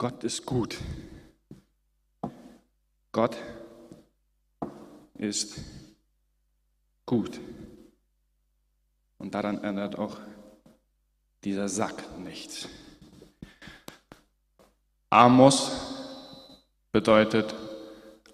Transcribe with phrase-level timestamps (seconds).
[0.00, 0.78] Gott ist gut.
[3.12, 3.36] Gott
[5.18, 5.60] ist
[7.04, 7.38] gut.
[9.18, 10.16] Und daran ändert auch
[11.44, 12.66] dieser Sack nichts.
[15.10, 15.70] Amos
[16.92, 17.54] bedeutet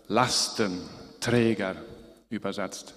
[0.06, 1.74] Lastenträger
[2.28, 2.94] übersetzt.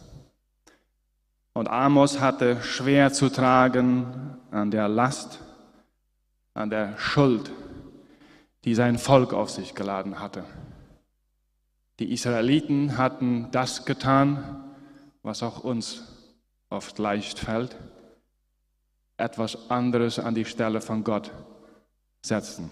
[1.53, 5.39] Und Amos hatte schwer zu tragen an der Last,
[6.53, 7.49] an der Schuld,
[8.65, 10.43] die sein Volk auf sich geladen hatte.
[11.99, 14.63] Die Israeliten hatten das getan,
[15.21, 16.03] was auch uns
[16.69, 17.77] oft leicht fällt,
[19.17, 21.31] etwas anderes an die Stelle von Gott
[22.21, 22.69] setzen.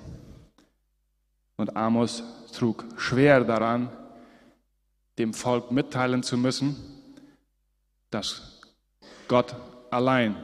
[1.57, 3.89] Und Amos trug schwer daran,
[5.17, 6.75] dem Volk mitteilen zu müssen,
[8.11, 8.61] dass
[9.27, 9.55] Gott
[9.89, 10.35] allein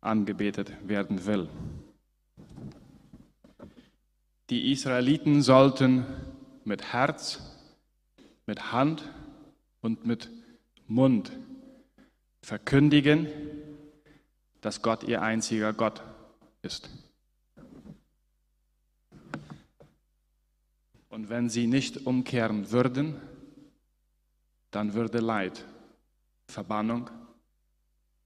[0.00, 1.48] angebetet werden will.
[4.50, 6.04] Die Israeliten sollten
[6.64, 7.40] mit Herz,
[8.46, 9.08] mit Hand
[9.80, 10.28] und mit
[10.88, 11.30] Mund
[12.42, 13.28] verkündigen,
[14.60, 16.02] dass Gott ihr einziger Gott
[16.62, 16.90] ist.
[21.08, 23.14] Und wenn sie nicht umkehren würden,
[24.72, 25.64] dann würde Leid,
[26.48, 27.08] Verbannung,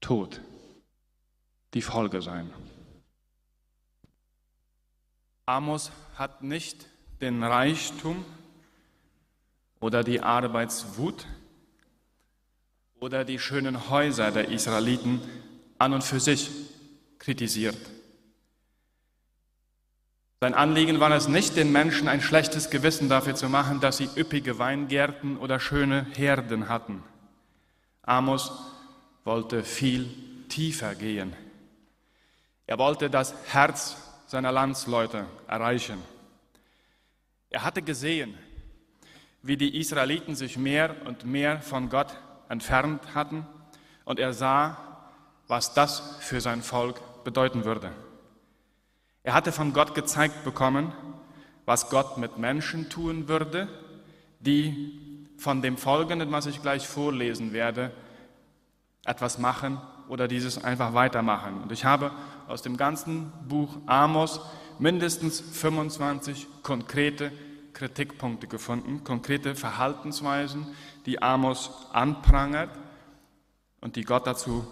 [0.01, 0.41] Tod
[1.75, 2.51] die Folge sein.
[5.45, 6.87] Amos hat nicht
[7.21, 8.25] den Reichtum
[9.79, 11.27] oder die Arbeitswut
[12.99, 15.21] oder die schönen Häuser der Israeliten
[15.77, 16.49] an und für sich
[17.19, 17.77] kritisiert.
[20.41, 24.09] Sein Anliegen war es nicht, den Menschen ein schlechtes Gewissen dafür zu machen, dass sie
[24.15, 27.03] üppige Weingärten oder schöne Herden hatten.
[28.01, 28.51] Amos
[29.23, 30.09] wollte viel
[30.49, 31.35] tiefer gehen.
[32.65, 33.97] Er wollte das Herz
[34.35, 35.97] seiner Landsleute erreichen.
[37.49, 38.37] Er hatte gesehen,
[39.41, 42.17] wie die Israeliten sich mehr und mehr von Gott
[42.49, 43.47] entfernt hatten
[44.03, 44.75] und er sah,
[45.47, 47.93] was das für sein Volk bedeuten würde.
[49.23, 50.91] Er hatte von Gott gezeigt bekommen,
[51.63, 53.69] was Gott mit Menschen tun würde,
[54.41, 57.91] die von dem Folgenden, was ich gleich vorlesen werde,
[59.05, 61.61] etwas machen oder dieses einfach weitermachen.
[61.61, 62.11] Und ich habe
[62.47, 64.41] aus dem ganzen Buch Amos
[64.79, 67.31] mindestens 25 konkrete
[67.73, 70.67] Kritikpunkte gefunden, konkrete Verhaltensweisen,
[71.05, 72.69] die Amos anprangert
[73.81, 74.65] und die Gott dazu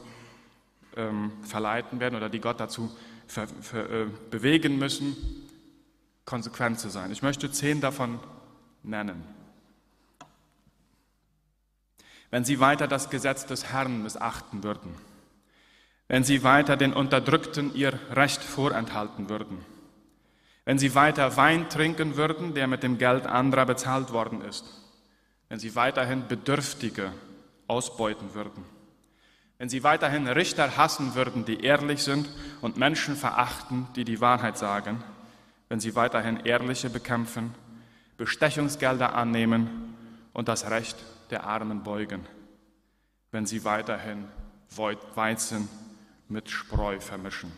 [0.96, 2.90] ähm, verleiten werden oder die Gott dazu
[3.28, 5.16] ver, ver, äh, bewegen müssen,
[6.26, 7.12] konsequent zu sein.
[7.12, 8.20] Ich möchte zehn davon
[8.84, 9.24] nennen.
[12.32, 14.96] Wenn sie weiter das Gesetz des Herrn missachten würden,
[16.08, 19.60] wenn sie weiter den Unterdrückten ihr Recht vorenthalten würden,
[20.66, 24.66] wenn sie weiter Wein trinken würden, der mit dem Geld anderer bezahlt worden ist,
[25.50, 27.12] wenn sie weiterhin Bedürftige
[27.68, 28.64] ausbeuten würden,
[29.58, 32.30] wenn sie weiterhin Richter hassen würden, die ehrlich sind
[32.62, 35.04] und Menschen verachten, die die Wahrheit sagen,
[35.70, 37.54] wenn sie weiterhin Ehrliche bekämpfen,
[38.18, 39.96] Bestechungsgelder annehmen
[40.34, 40.98] und das Recht
[41.30, 42.26] der Armen beugen,
[43.32, 44.28] wenn sie weiterhin
[45.16, 45.68] Weizen
[46.28, 47.52] mit Spreu vermischen.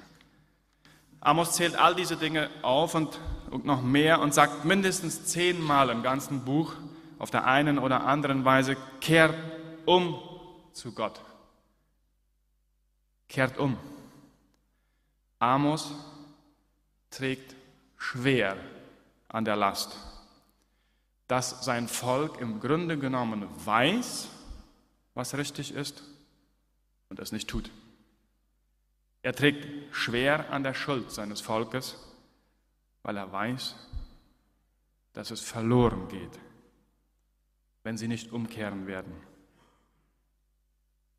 [1.20, 6.04] Amos zählt all diese Dinge auf und, und noch mehr und sagt mindestens zehnmal im
[6.04, 6.74] ganzen Buch
[7.18, 9.36] auf der einen oder anderen Weise, kehrt
[9.86, 10.20] um
[10.74, 11.20] zu Gott.
[13.28, 13.78] Kehrt um.
[15.40, 15.92] Amos
[17.10, 17.56] trägt
[17.98, 18.58] schwer
[19.30, 19.98] an der Last,
[21.28, 24.28] dass sein Volk im Grunde genommen weiß,
[25.14, 26.04] was richtig ist
[27.10, 27.72] und es nicht tut.
[29.26, 31.98] Er trägt schwer an der Schuld seines Volkes,
[33.02, 33.76] weil er weiß,
[35.14, 36.40] dass es verloren geht,
[37.82, 39.12] wenn sie nicht umkehren werden.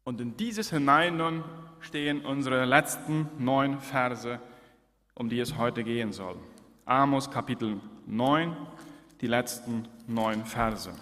[0.04, 1.42] Und in dieses hinein nun
[1.80, 4.38] stehen unsere letzten neun Verse,
[5.14, 6.36] um die es heute gehen soll.
[6.84, 8.56] Amos Kapitel 9,
[9.20, 10.92] die letzten neun Verse.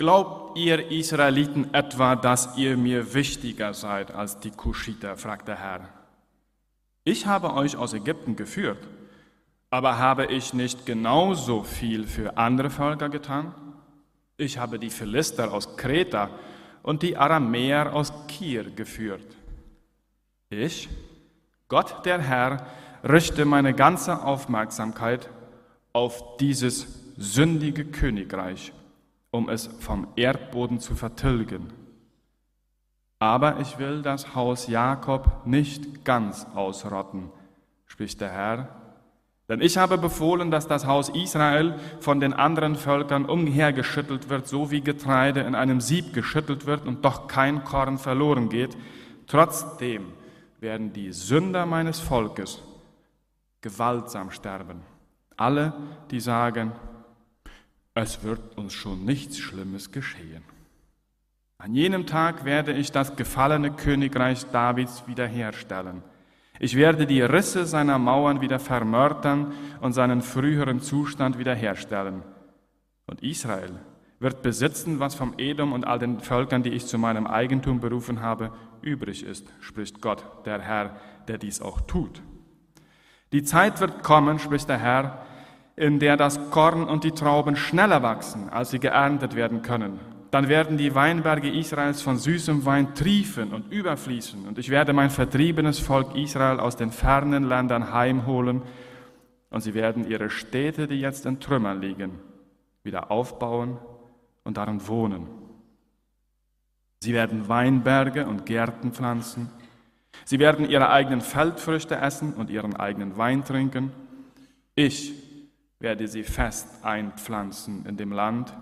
[0.00, 5.18] Glaubt ihr Israeliten etwa, dass ihr mir wichtiger seid als die Kuschiter?
[5.18, 5.90] fragt der Herr.
[7.04, 8.78] Ich habe euch aus Ägypten geführt,
[9.68, 13.52] aber habe ich nicht genauso viel für andere Völker getan?
[14.38, 16.30] Ich habe die Philister aus Kreta
[16.82, 19.36] und die Aramäer aus Kir geführt.
[20.48, 20.88] Ich,
[21.68, 22.66] Gott der Herr,
[23.04, 25.28] richte meine ganze Aufmerksamkeit
[25.92, 26.86] auf dieses
[27.18, 28.72] sündige Königreich
[29.30, 31.72] um es vom Erdboden zu vertilgen.
[33.18, 37.30] Aber ich will das Haus Jakob nicht ganz ausrotten,
[37.86, 38.68] spricht der Herr.
[39.48, 44.70] Denn ich habe befohlen, dass das Haus Israel von den anderen Völkern umhergeschüttelt wird, so
[44.70, 48.76] wie Getreide in einem Sieb geschüttelt wird und doch kein Korn verloren geht.
[49.26, 50.12] Trotzdem
[50.60, 52.62] werden die Sünder meines Volkes
[53.60, 54.82] gewaltsam sterben.
[55.36, 55.72] Alle,
[56.10, 56.72] die sagen,
[57.94, 60.42] es wird uns schon nichts Schlimmes geschehen.
[61.58, 66.02] An jenem Tag werde ich das gefallene Königreich Davids wiederherstellen.
[66.58, 72.22] Ich werde die Risse seiner Mauern wieder vermörtern und seinen früheren Zustand wiederherstellen.
[73.06, 73.72] Und Israel
[74.20, 78.20] wird besitzen, was vom Edom und all den Völkern, die ich zu meinem Eigentum berufen
[78.20, 78.52] habe,
[78.82, 80.96] übrig ist, spricht Gott, der Herr,
[81.28, 82.22] der dies auch tut.
[83.32, 85.26] Die Zeit wird kommen, spricht der Herr,
[85.80, 89.98] in der das Korn und die Trauben schneller wachsen, als sie geerntet werden können.
[90.30, 95.08] Dann werden die Weinberge Israels von süßem Wein triefen und überfließen, und ich werde mein
[95.08, 98.60] vertriebenes Volk Israel aus den fernen Ländern heimholen,
[99.48, 102.20] und sie werden ihre Städte, die jetzt in Trümmern liegen,
[102.84, 103.78] wieder aufbauen
[104.44, 105.28] und darin wohnen.
[107.00, 109.48] Sie werden Weinberge und Gärten pflanzen.
[110.26, 113.92] Sie werden ihre eigenen Feldfrüchte essen und ihren eigenen Wein trinken.
[114.74, 115.29] Ich
[115.80, 118.54] werde sie fest einpflanzen in dem Land,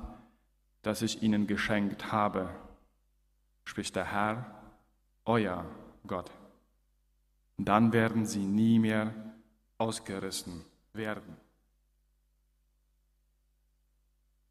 [0.82, 2.49] das ich ihnen geschenkt habe,
[3.65, 4.47] spricht der Herr,
[5.25, 5.67] euer
[6.06, 6.31] Gott.
[7.59, 9.12] Dann werden sie nie mehr
[9.76, 11.37] ausgerissen werden.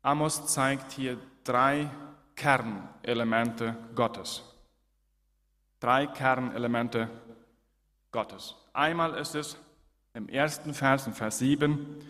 [0.02, 1.90] Amos zeigt hier drei
[2.36, 4.44] Kernelemente Gottes.
[5.80, 7.10] Drei Kernelemente
[8.12, 8.56] Gottes.
[8.74, 9.58] Einmal ist es
[10.14, 12.02] im ersten Vers, in Vers 7,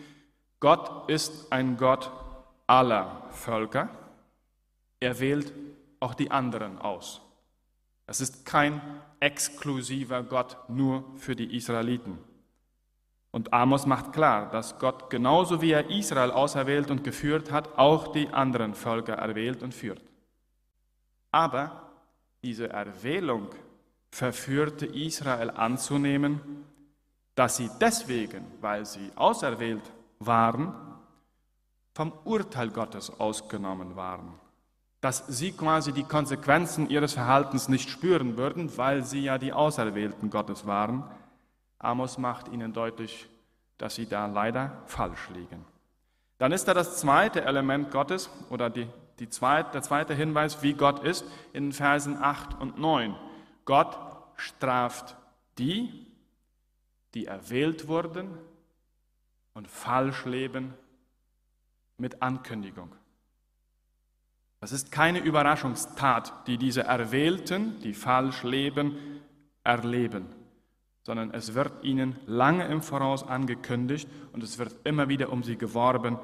[0.60, 2.10] Gott ist ein Gott
[2.66, 3.88] aller Völker.
[5.00, 5.52] Er wählt
[6.00, 7.20] auch die anderen aus.
[8.06, 8.80] Es ist kein
[9.20, 12.18] exklusiver Gott nur für die Israeliten.
[13.30, 18.12] Und Amos macht klar, dass Gott genauso wie er Israel auserwählt und geführt hat, auch
[18.12, 20.02] die anderen Völker erwählt und führt.
[21.30, 21.90] Aber
[22.42, 23.48] diese Erwählung
[24.10, 26.40] verführte Israel anzunehmen,
[27.34, 30.74] dass sie deswegen, weil sie auserwählt waren,
[31.94, 34.34] vom Urteil Gottes ausgenommen waren.
[35.00, 40.30] Dass sie quasi die Konsequenzen ihres Verhaltens nicht spüren würden, weil sie ja die Auserwählten
[40.30, 41.04] Gottes waren.
[41.78, 43.28] Amos macht ihnen deutlich,
[43.78, 45.64] dass sie da leider falsch liegen.
[46.38, 48.88] Dann ist da das zweite Element Gottes oder die,
[49.18, 53.14] die zweite, der zweite Hinweis, wie Gott ist, in Versen 8 und 9.
[53.64, 53.98] Gott
[54.36, 55.16] straft
[55.58, 56.06] die,
[57.14, 58.38] die erwählt wurden,
[59.58, 60.72] und falsch leben
[61.96, 62.92] mit Ankündigung.
[64.60, 69.20] Das ist keine Überraschungstat, die diese Erwählten, die falsch leben,
[69.64, 70.26] erleben,
[71.02, 75.56] sondern es wird ihnen lange im Voraus angekündigt und es wird immer wieder um sie
[75.56, 76.20] geworben,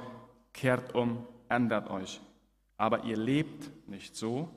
[0.53, 2.21] kehrt um, ändert euch.
[2.77, 4.49] Aber ihr lebt nicht so,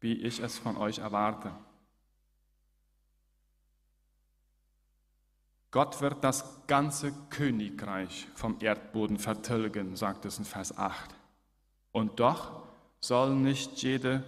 [0.00, 1.52] wie ich es von euch erwarte.
[5.74, 11.12] Gott wird das ganze Königreich vom Erdboden vertilgen, sagt es in Vers 8.
[11.90, 12.62] Und doch
[13.00, 14.22] soll nicht jede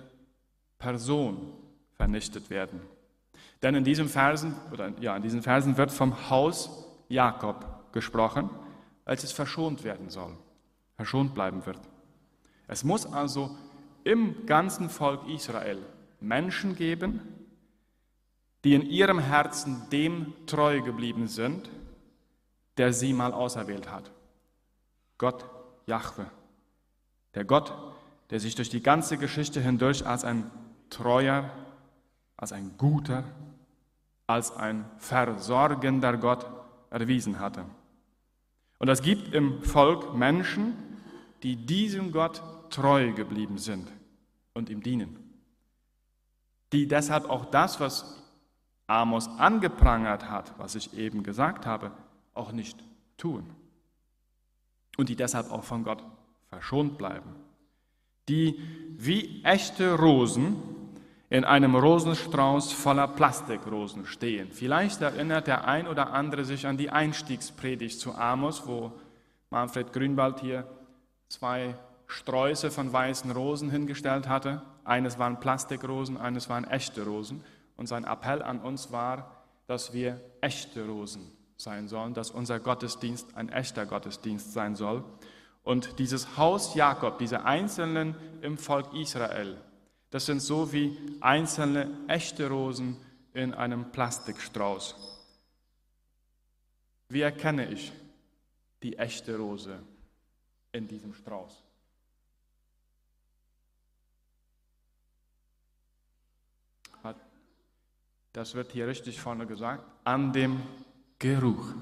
[0.76, 1.52] Person
[1.92, 2.80] vernichtet werden.
[3.62, 8.50] Denn in diesen Versen, oder ja, in diesen Versen wird vom Haus Jakob gesprochen,
[9.04, 10.36] als es verschont werden soll,
[10.96, 11.78] verschont bleiben wird.
[12.66, 13.56] Es muss also
[14.02, 15.78] im ganzen Volk Israel
[16.18, 17.20] Menschen geben,
[18.66, 21.70] die in ihrem Herzen dem treu geblieben sind,
[22.76, 24.10] der sie mal auserwählt hat.
[25.18, 25.44] Gott,
[25.86, 26.26] Jahwe,
[27.36, 27.72] der Gott,
[28.30, 30.50] der sich durch die ganze Geschichte hindurch als ein
[30.90, 31.48] treuer,
[32.36, 33.22] als ein guter,
[34.26, 36.44] als ein versorgender Gott
[36.90, 37.64] erwiesen hatte.
[38.80, 40.74] Und es gibt im Volk Menschen,
[41.44, 43.86] die diesem Gott treu geblieben sind
[44.54, 45.16] und ihm dienen.
[46.72, 48.25] Die deshalb auch das, was
[48.86, 51.90] Amos angeprangert hat, was ich eben gesagt habe,
[52.34, 52.78] auch nicht
[53.16, 53.50] tun.
[54.96, 56.02] Und die deshalb auch von Gott
[56.48, 57.34] verschont bleiben.
[58.28, 58.60] Die
[58.96, 60.56] wie echte Rosen
[61.28, 64.52] in einem Rosenstrauß voller Plastikrosen stehen.
[64.52, 68.92] Vielleicht erinnert der ein oder andere sich an die Einstiegspredigt zu Amos, wo
[69.50, 70.66] Manfred Grünwald hier
[71.28, 71.74] zwei
[72.06, 74.62] Sträuße von weißen Rosen hingestellt hatte.
[74.84, 77.42] Eines waren Plastikrosen, eines waren echte Rosen.
[77.76, 83.36] Und sein Appell an uns war, dass wir echte Rosen sein sollen, dass unser Gottesdienst
[83.36, 85.04] ein echter Gottesdienst sein soll.
[85.62, 89.56] Und dieses Haus Jakob, diese Einzelnen im Volk Israel,
[90.10, 92.96] Das sind so wie einzelne echte Rosen
[93.34, 94.94] in einem Plastikstrauß.
[97.08, 97.92] Wie erkenne ich
[98.82, 99.78] die echte Rose
[100.72, 101.65] in diesem Strauß?
[108.36, 109.82] Das wird hier richtig vorne gesagt.
[110.04, 110.60] An dem
[111.18, 111.72] Geruch.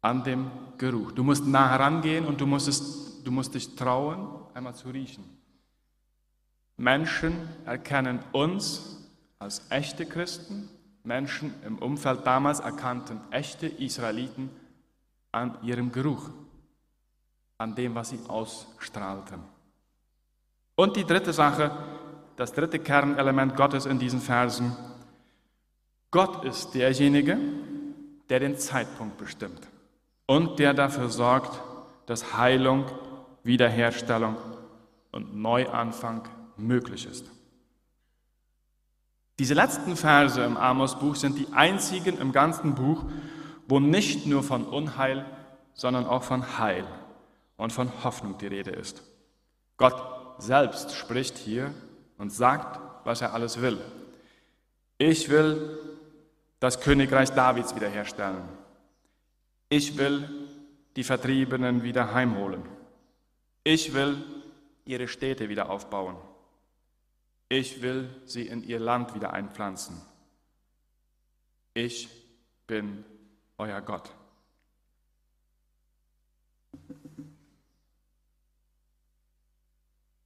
[0.00, 1.12] An dem Geruch.
[1.12, 5.22] Du musst nah herangehen und du musst, es, du musst dich trauen, einmal zu riechen.
[6.76, 8.98] Menschen erkennen uns
[9.38, 10.68] als echte Christen.
[11.04, 14.50] Menschen im Umfeld damals erkannten echte Israeliten
[15.30, 16.30] an ihrem Geruch,
[17.58, 19.40] an dem, was sie ausstrahlten.
[20.74, 21.70] Und die dritte Sache,
[22.36, 24.76] das dritte Kernelement Gottes in diesen Versen.
[26.10, 27.38] Gott ist derjenige,
[28.28, 29.68] der den Zeitpunkt bestimmt
[30.26, 31.60] und der dafür sorgt,
[32.06, 32.86] dass Heilung,
[33.42, 34.36] Wiederherstellung
[35.12, 37.30] und Neuanfang möglich ist.
[39.38, 43.04] Diese letzten Verse im Amos-Buch sind die einzigen im ganzen Buch,
[43.66, 45.26] wo nicht nur von Unheil,
[45.72, 46.86] sondern auch von Heil
[47.56, 49.02] und von Hoffnung die Rede ist.
[49.76, 49.96] Gott
[50.38, 51.74] selbst spricht hier
[52.18, 53.80] und sagt, was er alles will.
[54.98, 55.78] Ich will
[56.60, 58.42] das Königreich Davids wiederherstellen.
[59.68, 60.28] Ich will
[60.96, 62.62] die Vertriebenen wieder heimholen.
[63.64, 64.22] Ich will
[64.84, 66.16] ihre Städte wieder aufbauen.
[67.48, 70.00] Ich will sie in ihr Land wieder einpflanzen.
[71.74, 72.08] Ich
[72.66, 73.04] bin
[73.58, 74.10] euer Gott.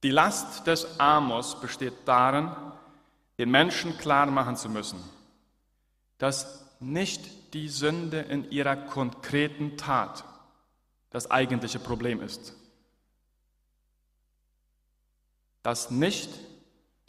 [0.03, 2.51] Die Last des Amos besteht darin,
[3.37, 5.03] den Menschen klar machen zu müssen,
[6.17, 10.23] dass nicht die Sünde in ihrer konkreten Tat
[11.09, 12.55] das eigentliche Problem ist.
[15.63, 16.29] Dass nicht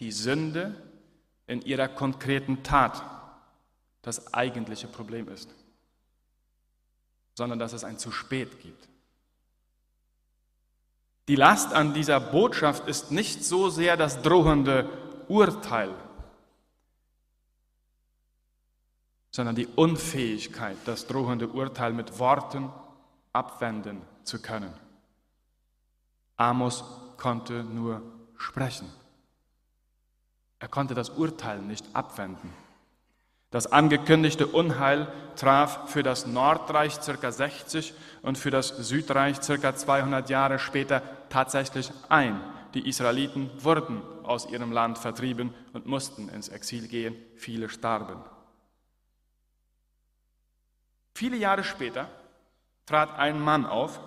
[0.01, 0.75] die Sünde
[1.47, 3.03] in ihrer konkreten Tat
[4.03, 5.51] das eigentliche Problem ist,
[7.35, 8.90] sondern dass es ein zu spät gibt.
[11.31, 14.89] Die Last an dieser Botschaft ist nicht so sehr das drohende
[15.29, 15.95] Urteil,
[19.31, 22.69] sondern die Unfähigkeit, das drohende Urteil mit Worten
[23.33, 24.73] abwenden zu können.
[26.37, 26.83] Amos
[27.17, 28.03] konnte nur
[28.37, 28.91] sprechen.
[30.59, 32.53] Er konnte das Urteil nicht abwenden.
[33.53, 35.07] Das angekündigte Unheil
[35.37, 41.91] traf für das Nordreich circa 60 und für das Südreich circa 200 Jahre später tatsächlich
[42.09, 42.41] ein.
[42.75, 47.17] Die Israeliten wurden aus ihrem Land vertrieben und mussten ins Exil gehen.
[47.37, 48.21] Viele starben.
[51.15, 52.09] Viele Jahre später
[52.87, 54.01] trat ein Mann auf,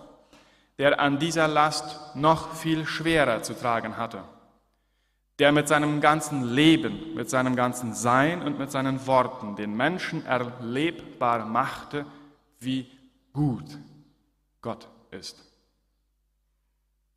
[0.78, 4.24] der an dieser Last noch viel schwerer zu tragen hatte
[5.40, 10.26] der mit seinem ganzen Leben, mit seinem ganzen Sein und mit seinen Worten den Menschen
[10.26, 12.06] erlebbar machte,
[12.60, 12.90] wie
[13.34, 13.78] gut
[14.62, 15.53] Gott ist.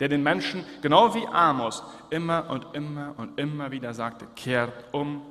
[0.00, 5.22] Der den Menschen, genau wie Amos, immer und immer und immer wieder sagte, kehrt um,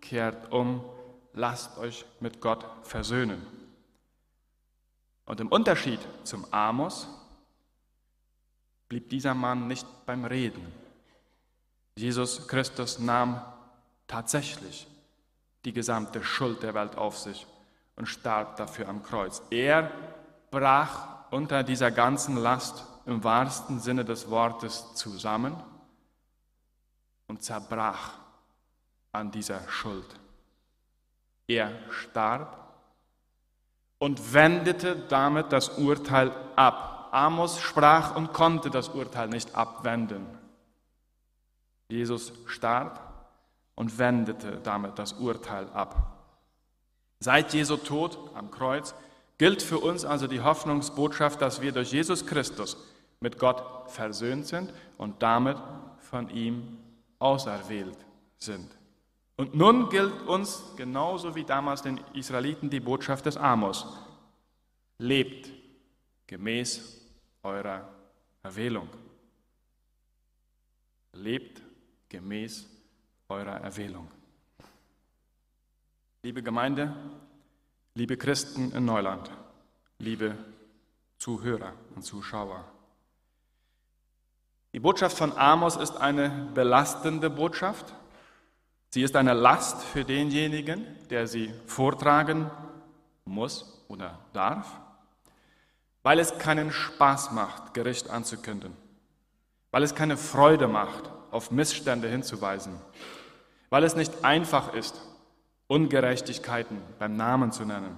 [0.00, 0.82] kehrt um,
[1.34, 3.46] lasst euch mit Gott versöhnen.
[5.26, 7.08] Und im Unterschied zum Amos
[8.88, 10.72] blieb dieser Mann nicht beim Reden,
[11.96, 13.40] Jesus Christus nahm
[14.08, 14.88] tatsächlich
[15.64, 17.46] die gesamte Schuld der Welt auf sich
[17.96, 19.42] und starb dafür am Kreuz.
[19.50, 19.90] Er
[20.50, 25.54] brach unter dieser ganzen Last im wahrsten Sinne des Wortes zusammen
[27.26, 28.12] und zerbrach
[29.12, 30.06] an dieser Schuld.
[31.46, 32.74] Er starb
[33.98, 37.08] und wendete damit das Urteil ab.
[37.12, 40.26] Amos sprach und konnte das Urteil nicht abwenden.
[41.88, 43.00] Jesus starb
[43.74, 46.14] und wendete damit das Urteil ab.
[47.20, 48.94] Seit Jesu Tod am Kreuz
[49.38, 52.76] gilt für uns also die Hoffnungsbotschaft, dass wir durch Jesus Christus
[53.24, 55.56] mit Gott versöhnt sind und damit
[55.98, 56.78] von ihm
[57.18, 57.96] auserwählt
[58.36, 58.70] sind.
[59.36, 63.86] Und nun gilt uns genauso wie damals den Israeliten die Botschaft des Amos.
[64.98, 65.50] Lebt
[66.26, 67.00] gemäß
[67.42, 67.88] eurer
[68.42, 68.88] Erwählung.
[71.14, 71.62] Lebt
[72.10, 72.68] gemäß
[73.30, 74.06] eurer Erwählung.
[76.22, 76.94] Liebe Gemeinde,
[77.94, 79.30] liebe Christen in Neuland,
[79.98, 80.36] liebe
[81.16, 82.73] Zuhörer und Zuschauer.
[84.74, 87.94] Die Botschaft von Amos ist eine belastende Botschaft.
[88.90, 92.50] Sie ist eine Last für denjenigen, der sie vortragen
[93.24, 94.66] muss oder darf,
[96.02, 98.76] weil es keinen Spaß macht, Gericht anzukündigen,
[99.70, 102.74] weil es keine Freude macht, auf Missstände hinzuweisen,
[103.70, 105.00] weil es nicht einfach ist,
[105.68, 107.96] Ungerechtigkeiten beim Namen zu nennen.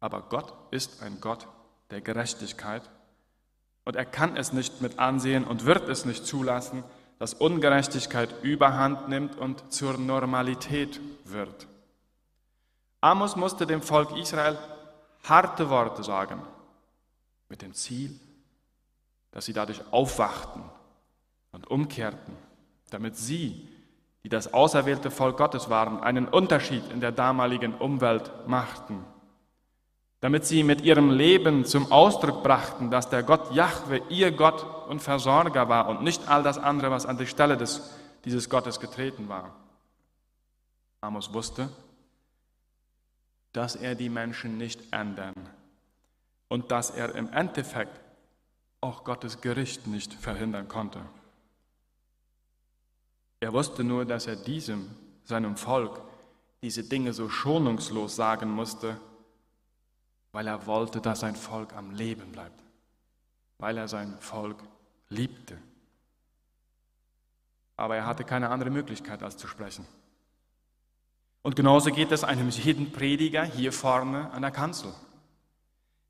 [0.00, 1.46] Aber Gott ist ein Gott
[1.90, 2.88] der Gerechtigkeit
[3.86, 6.84] und er kann es nicht mit ansehen und wird es nicht zulassen,
[7.18, 11.66] dass Ungerechtigkeit überhand nimmt und zur Normalität wird.
[13.00, 14.58] Amos musste dem Volk Israel
[15.22, 16.42] harte Worte sagen,
[17.48, 18.18] mit dem Ziel,
[19.30, 20.62] dass sie dadurch aufwachten
[21.52, 22.36] und umkehrten,
[22.90, 23.68] damit sie,
[24.24, 29.04] die das auserwählte Volk Gottes waren, einen Unterschied in der damaligen Umwelt machten,
[30.20, 35.00] damit sie mit ihrem Leben zum Ausdruck brachten, dass der Gott Jahwe ihr Gott und
[35.00, 37.94] Versorger war und nicht all das andere, was an die Stelle des,
[38.24, 39.54] dieses Gottes getreten war.
[41.00, 41.68] Amos wusste,
[43.52, 45.34] dass er die Menschen nicht ändern
[46.48, 48.00] und dass er im Endeffekt
[48.80, 51.00] auch Gottes Gericht nicht verhindern konnte.
[53.40, 54.90] Er wusste nur, dass er diesem,
[55.24, 56.00] seinem Volk,
[56.62, 58.98] diese Dinge so schonungslos sagen musste,
[60.36, 62.62] weil er wollte, dass sein Volk am Leben bleibt,
[63.56, 64.62] weil er sein Volk
[65.08, 65.56] liebte.
[67.78, 69.86] Aber er hatte keine andere Möglichkeit, als zu sprechen.
[71.40, 74.92] Und genauso geht es einem jeden Prediger hier vorne an der Kanzel.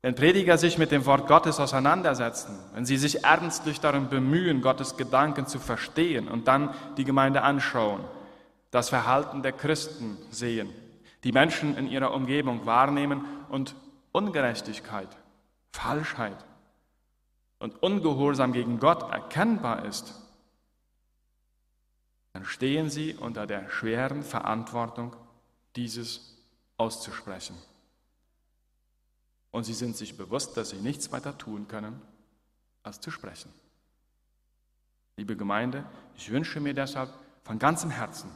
[0.01, 4.97] Wenn Prediger sich mit dem Wort Gottes auseinandersetzen, wenn sie sich ernstlich darum bemühen, Gottes
[4.97, 8.03] Gedanken zu verstehen und dann die Gemeinde anschauen,
[8.71, 10.69] das Verhalten der Christen sehen,
[11.23, 13.73] die Menschen in ihrer Umgebung wahrnehmen und
[14.17, 15.15] Ungerechtigkeit,
[15.71, 16.43] Falschheit
[17.59, 20.15] und Ungehorsam gegen Gott erkennbar ist,
[22.33, 25.15] dann stehen sie unter der schweren Verantwortung,
[25.75, 26.35] dieses
[26.77, 27.55] auszusprechen.
[29.51, 32.01] Und sie sind sich bewusst, dass sie nichts weiter tun können,
[32.81, 33.53] als zu sprechen.
[35.15, 38.31] Liebe Gemeinde, ich wünsche mir deshalb von ganzem Herzen,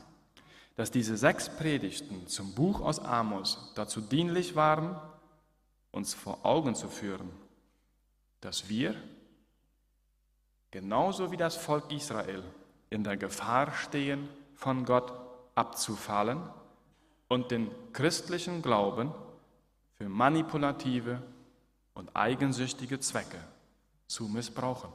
[0.76, 4.96] dass diese sechs Predigten zum Buch aus Amos dazu dienlich waren,
[5.92, 7.30] uns vor Augen zu führen,
[8.40, 8.96] dass wir,
[10.72, 12.44] genauso wie das Volk Israel,
[12.90, 15.14] in der Gefahr stehen, von Gott
[15.56, 16.42] abzufallen
[17.28, 19.12] und den christlichen Glauben
[19.98, 21.22] für manipulative
[21.94, 23.38] und eigensüchtige Zwecke
[24.08, 24.90] zu missbrauchen.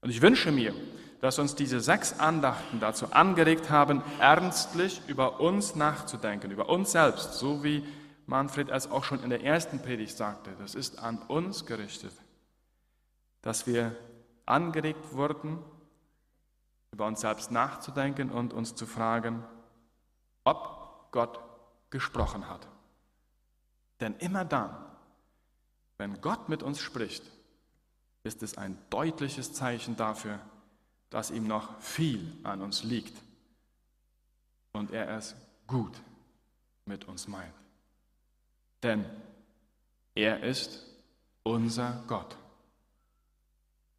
[0.00, 0.74] Und ich wünsche mir,
[1.20, 7.34] dass uns diese sechs Andachten dazu angeregt haben, ernstlich über uns nachzudenken, über uns selbst,
[7.34, 7.84] so wie
[8.32, 10.52] Manfred es auch schon in der ersten Predigt sagte.
[10.58, 12.14] Das ist an uns gerichtet,
[13.42, 13.94] dass wir
[14.46, 15.58] angeregt wurden,
[16.92, 19.44] über uns selbst nachzudenken und uns zu fragen,
[20.44, 21.40] ob Gott
[21.90, 22.66] gesprochen hat.
[24.00, 24.74] Denn immer dann,
[25.98, 27.30] wenn Gott mit uns spricht,
[28.24, 30.38] ist es ein deutliches Zeichen dafür,
[31.10, 33.14] dass ihm noch viel an uns liegt
[34.72, 36.00] und er es gut
[36.86, 37.61] mit uns meint.
[38.82, 39.04] Denn
[40.14, 40.84] er ist
[41.42, 42.36] unser Gott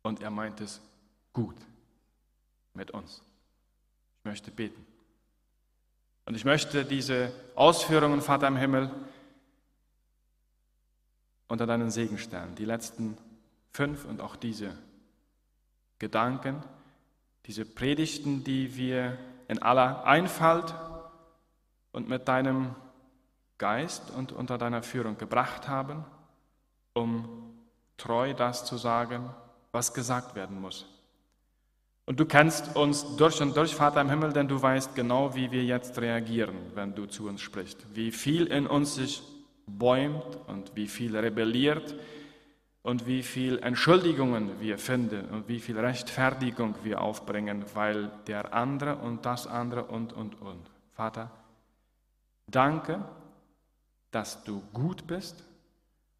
[0.01, 0.81] und er meint es
[1.31, 1.55] gut
[2.73, 3.21] mit uns.
[4.19, 4.85] Ich möchte beten.
[6.25, 8.91] Und ich möchte diese Ausführungen, Vater im Himmel,
[11.47, 12.55] unter deinen Segen stellen.
[12.55, 13.17] Die letzten
[13.71, 14.77] fünf und auch diese
[15.99, 16.63] Gedanken,
[17.45, 19.17] diese Predigten, die wir
[19.47, 20.73] in aller Einfalt
[21.91, 22.75] und mit deinem
[23.63, 26.03] Geist und unter deiner Führung gebracht haben,
[26.93, 27.29] um
[27.95, 29.29] treu das zu sagen,
[29.71, 30.85] was gesagt werden muss.
[32.05, 35.49] Und du kennst uns durch und durch, Vater im Himmel, denn du weißt genau, wie
[35.49, 37.77] wir jetzt reagieren, wenn du zu uns sprichst.
[37.93, 39.23] Wie viel in uns sich
[39.65, 41.95] bäumt und wie viel rebelliert
[42.81, 48.97] und wie viel Entschuldigungen wir finden und wie viel Rechtfertigung wir aufbringen, weil der andere
[48.97, 50.69] und das andere und, und, und.
[50.91, 51.31] Vater,
[52.47, 52.99] danke,
[54.13, 55.43] dass du gut bist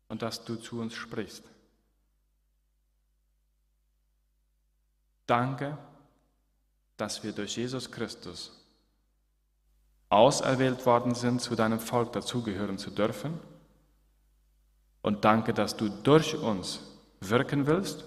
[0.08, 1.44] und dass du zu uns sprichst.
[5.28, 5.78] Danke,
[6.98, 8.60] dass wir durch Jesus Christus
[10.10, 13.40] auserwählt worden sind, zu deinem Volk dazugehören zu dürfen.
[15.04, 16.80] Und danke, dass du durch uns
[17.20, 18.06] wirken willst,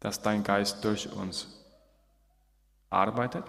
[0.00, 1.64] dass dein Geist durch uns
[2.90, 3.44] arbeitet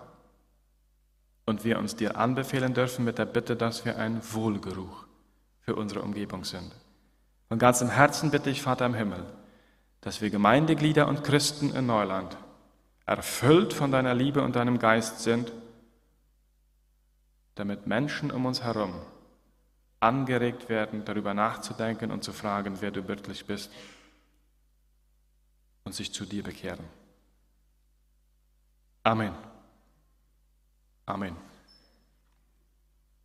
[1.45, 5.06] und wir uns dir anbefehlen dürfen mit der Bitte, dass wir ein Wohlgeruch
[5.67, 6.73] für unsere Umgebung sind.
[7.49, 9.25] Von ganzem Herzen bitte ich, Vater im Himmel,
[9.99, 12.37] dass wir Gemeindeglieder und Christen in Neuland
[13.05, 15.51] erfüllt von deiner Liebe und deinem Geist sind,
[17.55, 18.93] damit Menschen um uns herum
[19.99, 23.69] angeregt werden, darüber nachzudenken und zu fragen, wer du wirklich bist
[25.83, 26.85] und sich zu dir bekehren.
[29.03, 29.33] Amen.
[31.05, 31.35] Amen.